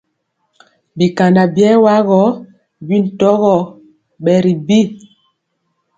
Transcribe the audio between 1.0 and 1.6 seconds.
kanda